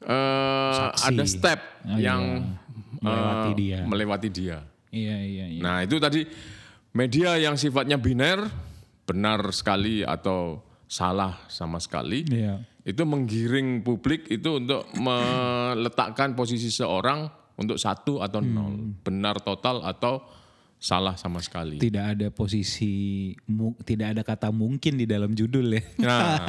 [0.00, 1.06] eh, Saksi.
[1.08, 2.60] ada step Oh, yang iya.
[3.02, 3.78] Melewati eh, dia.
[3.82, 4.58] melewati dia.
[4.88, 5.60] Iya, iya, iya.
[5.60, 6.22] Nah itu tadi
[6.92, 8.46] media yang sifatnya biner
[9.02, 12.62] benar sekali atau salah sama sekali Iya.
[12.82, 18.92] itu menggiring publik itu untuk meletakkan posisi seorang untuk satu atau nol Hmm.
[19.00, 20.22] benar total atau
[20.76, 21.78] salah sama sekali.
[21.78, 22.90] Tidak ada posisi
[23.46, 25.82] mu- tidak ada kata mungkin di dalam judul ya.
[25.96, 26.42] Nah,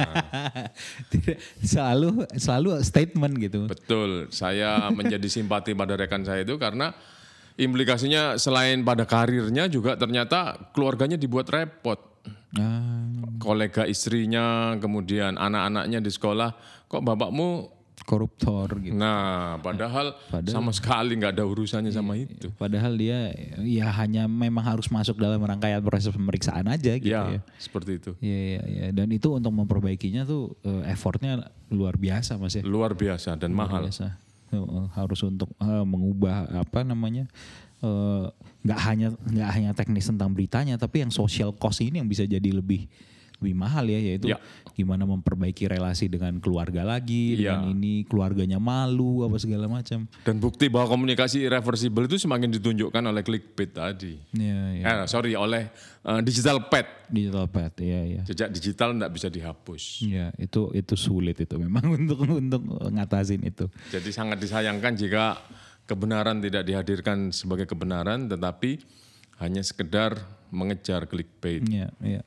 [1.12, 3.60] Tidak, selalu selalu statement gitu.
[3.66, 4.26] betul.
[4.28, 6.90] Saya menjadi simpati pada rekan saya itu karena
[7.54, 12.02] implikasinya selain pada karirnya juga ternyata keluarganya dibuat repot.
[12.54, 12.90] Ah,
[13.36, 16.54] Kolega istrinya, kemudian anak-anaknya di sekolah,
[16.86, 17.70] kok bapakmu
[18.04, 18.94] koruptor gitu.
[18.94, 20.14] Nah, padahal,
[20.46, 22.52] sama sekali nggak ada urusannya sama itu.
[22.54, 23.32] Padahal dia
[23.64, 27.40] ya hanya memang harus masuk dalam rangkaian proses pemeriksaan aja gitu Ya, ya.
[27.56, 28.10] seperti itu.
[28.20, 28.86] Iya, iya, iya.
[28.92, 32.62] Dan itu untuk memperbaikinya tuh eh, effortnya luar biasa mas ya.
[32.62, 33.88] Luar biasa dan mahal.
[33.88, 34.20] biasa
[34.54, 37.26] Eh, harus untuk eh, mengubah apa namanya
[37.82, 38.24] eh,
[38.62, 42.54] nggak hanya nggak hanya teknis tentang beritanya tapi yang social cost ini yang bisa jadi
[42.54, 42.86] lebih
[43.44, 44.40] lebih mahal ya yaitu Ya.
[44.72, 47.54] gimana memperbaiki relasi dengan keluarga lagi Ya.
[47.54, 53.04] dengan ini keluarganya malu apa segala macam Dan bukti bahwa komunikasi irreversible itu semakin ditunjukkan
[53.04, 54.16] oleh clickbait tadi.
[54.32, 54.82] ya, ya.
[54.82, 55.68] Eh, sorry, oleh
[56.00, 56.88] eh, digital pad.
[57.06, 60.00] digital pad ya ya Jejak digital tidak bisa dihapus.
[60.02, 65.36] ya itu itu sulit itu memang untuk untuk ngatasin itu Jadi sangat disayangkan jika
[65.84, 68.80] kebenaran tidak dihadirkan sebagai kebenaran, tetapi
[69.36, 70.16] hanya sekedar
[70.48, 71.60] mengejar clickbait.
[71.66, 72.22] Iya, iya.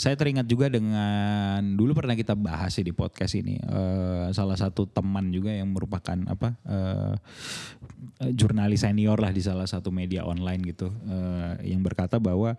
[0.00, 4.88] Saya teringat juga dengan dulu pernah kita bahas sih di podcast ini eh, salah satu
[4.88, 7.14] teman juga yang merupakan apa eh,
[8.32, 12.56] jurnalis senior lah di salah satu media online gitu eh, yang berkata bahwa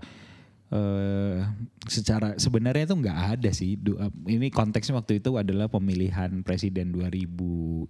[0.69, 1.41] eh,
[1.89, 6.93] secara sebenarnya itu nggak ada sih Du- eh, ini konteksnya waktu itu adalah pemilihan presiden
[6.93, 7.89] 2019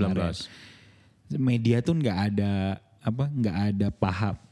[0.00, 0.32] kemarin.
[1.36, 4.47] Media tuh nggak ada apa nggak ada paham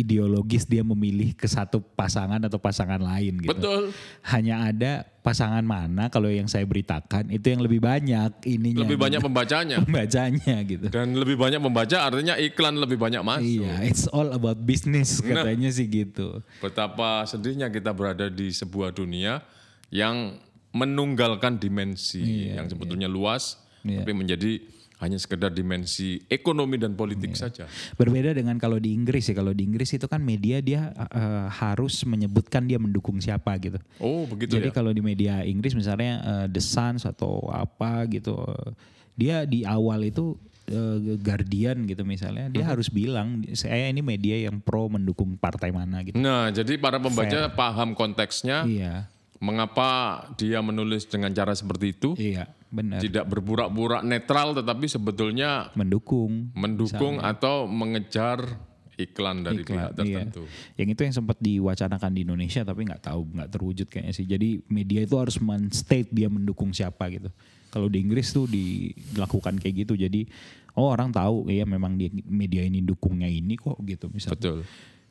[0.00, 3.52] ideologis dia memilih ke satu pasangan atau pasangan lain gitu.
[3.52, 3.82] Betul.
[4.24, 8.80] Hanya ada pasangan mana kalau yang saya beritakan itu yang lebih banyak ininya.
[8.82, 9.76] Lebih banyak pembacanya.
[9.84, 10.86] pembacanya gitu.
[10.88, 13.44] Dan lebih banyak membaca artinya iklan lebih banyak masuk.
[13.60, 15.44] Iya, it's all about business Nah.
[15.44, 16.40] katanya sih gitu.
[16.58, 19.44] Betapa sedihnya kita berada di sebuah dunia
[19.92, 24.62] yang menunggalkan dimensi Iya, yang sebetulnya luas, tapi menjadi
[25.00, 27.40] hanya sekedar dimensi ekonomi dan politik Iya.
[27.40, 27.64] saja.
[27.96, 29.34] Berbeda dengan kalau di Inggris ya.
[29.34, 33.80] Kalau di Inggris itu kan media dia eh, harus menyebutkan dia mendukung siapa gitu.
[33.98, 34.74] Oh begitu Jadi ya.
[34.76, 38.70] kalau di media Inggris misalnya eh, The Sun atau apa gitu, eh,
[39.16, 40.36] dia di awal itu
[40.68, 46.04] eh, Guardian gitu misalnya, dia harus bilang saya ini media yang pro mendukung partai mana
[46.04, 46.20] gitu.
[46.20, 49.08] Nah jadi para pembaca paham konteksnya, Iya,
[49.40, 52.98] mengapa dia menulis dengan cara seperti itu, iya benar.
[53.02, 56.54] tidak berburak-burak netral, tetapi sebetulnya Mendukung.
[56.54, 60.44] mendukung atau mengejar iklan dari Iklan, pihak tertentu.
[60.44, 60.84] Iya.
[60.84, 64.28] Yang itu yang sempat diwacanakan di Indonesia tapi nggak tahu nggak terwujud kayaknya sih.
[64.28, 67.32] Jadi media itu harus men-state dia mendukung siapa gitu.
[67.70, 69.96] Kalau di Inggris tuh di- dilakukan kayak gitu.
[69.96, 70.28] Jadi
[70.76, 74.36] oh orang tahu ya memang dia media ini dukungnya ini kok gitu misalnya.
[74.36, 74.58] Betul.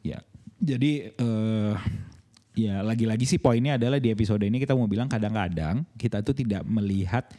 [0.06, 0.22] Ya.
[0.60, 1.74] Jadi eh
[2.68, 6.68] ya lagi-lagi sih poinnya adalah di episode ini kita mau bilang kadang-kadang kita tuh tidak
[6.68, 7.30] melihat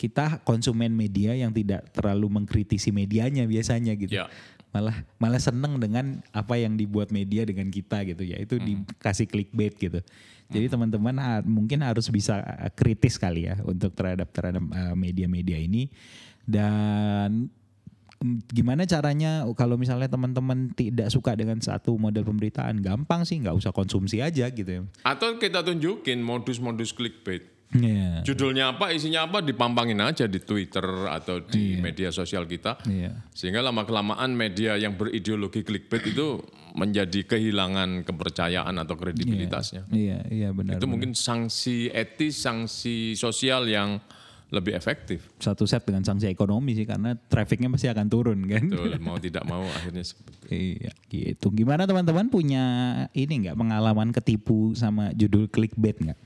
[0.00, 4.16] kita konsumen media yang tidak terlalu mengkritisi medianya biasanya gitu.
[4.16, 4.32] Ya.
[4.70, 8.40] Malah malah seneng dengan apa yang dibuat media dengan kita gitu ya.
[8.40, 10.00] Itu dikasih clickbait gitu.
[10.50, 15.60] Jadi teman-teman ha- mungkin harus bisa eh, kritis kali ya untuk terhadap terhadap eh, media-media
[15.60, 15.92] ini
[16.48, 17.59] dan mm,
[18.52, 23.72] gimana caranya kalau misalnya teman-teman tidak suka dengan satu model pemberitaan gampang sih nggak usah
[23.72, 24.82] konsumsi aja gitu ya.
[25.08, 27.48] Atau kita tunjukin modus-modus clickbait.
[27.70, 28.26] Iya.
[28.26, 32.82] Judulnya apa, isinya apa, dipampangin aja di Twitter atau di media sosial kita.
[32.82, 33.30] Iya.
[33.30, 36.42] Sehingga lama-kelamaan media yang berideologi clickbait itu
[36.74, 39.86] menjadi kehilangan kepercayaan atau kredibilitasnya.
[39.90, 40.82] Iya, iya benar.
[40.82, 44.02] Itu mungkin sanksi etis, sanksi sosial yang
[44.50, 45.30] lebih efektif.
[45.38, 48.66] satu set dengan sanksi ekonomi sih karena trafficnya pasti akan turun kan.
[48.66, 51.54] Betul, mau tidak mau akhirnya seperti Iya gitu.
[51.54, 52.64] Gimana teman-teman punya
[53.14, 56.18] ini nggak pengalaman ketipu sama judul clickbait nggak?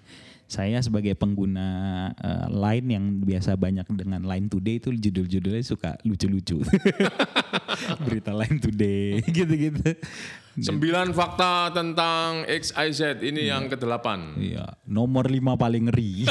[0.44, 1.66] Saya sebagai pengguna
[2.20, 6.60] eh, Line yang biasa banyak dengan Line Today itu judul-judulnya suka lucu-lucu.
[8.04, 9.96] Berita Line Today gitu-gitu.
[10.54, 14.38] Sembilan fakta tentang XIZ ini yang kedelapan.
[14.38, 16.30] Iya, nomor lima paling ngeri.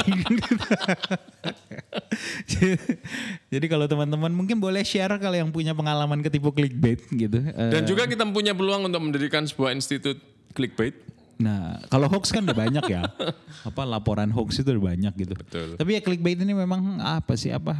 [3.52, 7.36] Jadi kalau teman-teman mungkin boleh share kalau yang punya pengalaman ketipu clickbait gitu.
[7.52, 10.16] Dan juga kita punya peluang untuk mendirikan sebuah institut
[10.56, 10.96] clickbait.
[11.38, 13.02] Nah, kalau hoax kan udah banyak ya.
[13.68, 15.34] apa laporan hoax itu udah banyak gitu.
[15.34, 15.68] Betul.
[15.78, 17.78] Tapi ya clickbait ini memang apa sih apa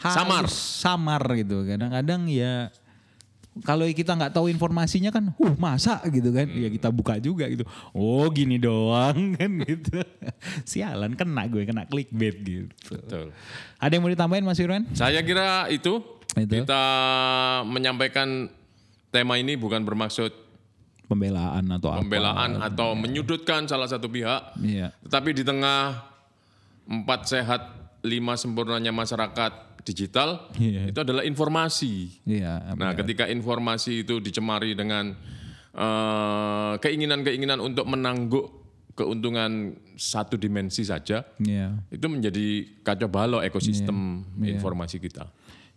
[0.00, 0.44] Samar.
[0.44, 1.64] halus, samar gitu.
[1.64, 2.68] Kadang-kadang ya
[3.62, 6.50] kalau kita nggak tahu informasinya kan, uh masa gitu kan?
[6.50, 7.62] Ya kita buka juga gitu.
[7.94, 10.02] Oh gini doang kan gitu.
[10.66, 12.68] Sialan kena gue kena clickbait gitu.
[12.90, 13.30] Betul.
[13.78, 14.84] Ada yang mau ditambahin Mas Irwan?
[14.92, 16.02] Saya kira itu,
[16.34, 16.52] Itu.
[16.66, 16.82] kita
[17.64, 18.50] menyampaikan
[19.14, 20.34] tema ini bukan bermaksud
[21.04, 22.00] Pembelaan atau apa?
[22.00, 24.88] pembelaan atau menyudutkan salah satu pihak, Iya.
[25.04, 26.00] tetapi di tengah
[26.84, 27.60] empat sehat
[28.00, 30.88] lima sempurnanya masyarakat digital Iya.
[30.88, 32.24] itu adalah informasi.
[32.24, 32.72] Iya.
[32.72, 35.12] Nah, ketika informasi itu dicemari dengan
[35.74, 38.46] eh, keinginan-keinginan untuk menangguk
[38.94, 41.82] keuntungan satu dimensi saja, Iya.
[41.90, 42.46] itu menjadi
[42.80, 44.54] kacau balau ekosistem Iya.
[44.54, 45.26] informasi kita.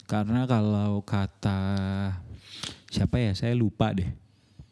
[0.06, 1.60] Karena kalau kata
[2.88, 4.06] siapa ya saya lupa deh.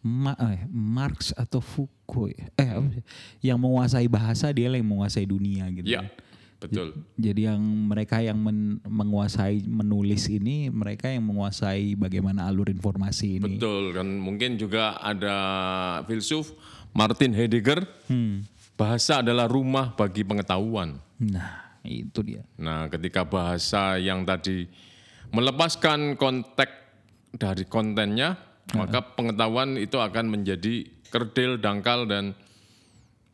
[0.06, 3.02] Ma, eh, Marx atau Foucault eh sih?
[3.50, 5.90] yang menguasai bahasa dia yang menguasai dunia gitu.
[5.98, 6.06] Ya,
[6.62, 6.94] betul.
[7.18, 7.58] Jadi yang
[7.90, 13.58] mereka yang men- menguasai menulis ini mereka yang menguasai bagaimana alur informasi ini.
[13.58, 15.38] Betul kan mungkin juga ada
[16.06, 16.54] filsuf
[16.94, 17.82] Martin Heidegger
[18.78, 21.02] bahasa adalah rumah bagi pengetahuan.
[21.18, 22.46] Nah, itu dia.
[22.62, 24.70] Nah, ketika bahasa yang tadi
[25.34, 26.72] melepaskan konteks
[27.36, 28.38] dari kontennya,
[28.74, 32.34] maka pengetahuan itu akan menjadi kerdil, dangkal dan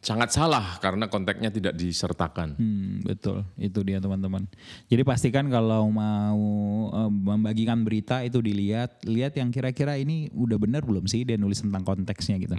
[0.02, 2.58] sangat salah karena konteksnya tidak disertakan.
[2.58, 4.50] Hmm, betul, itu dia teman-teman.
[4.90, 6.44] Jadi pastikan kalau mau
[6.90, 11.62] eh, membagikan berita itu dilihat, lihat yang kira-kira ini udah benar belum sih dia nulis
[11.62, 12.58] tentang konteksnya gitu.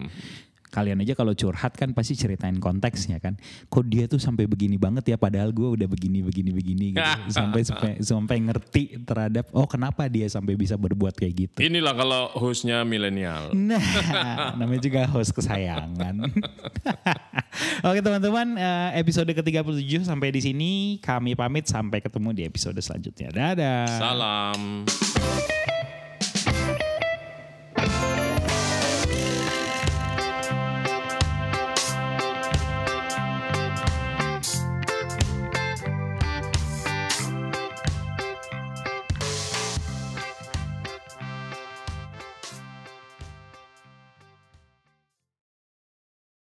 [0.72, 3.36] Kalian aja kalau curhat kan pasti ceritain konteksnya kan.
[3.68, 7.20] Kok dia tuh sampai begini banget ya padahal gue udah begini begini begini gitu.
[7.36, 11.58] sampai sampai sampai ngerti terhadap oh kenapa dia sampai bisa berbuat kayak gitu.
[11.60, 13.52] Inilah kalau hostnya milenial.
[13.62, 16.28] Nah, namanya juga host kesayangan.
[17.88, 23.28] Oke teman-teman, eh, episode ke-37 sampai di sini kami pamit sampai ketemu di episode selanjutnya.
[23.32, 23.86] Dadah.
[24.00, 24.60] Salam.